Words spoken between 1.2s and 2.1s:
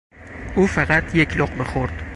لقمه خورد.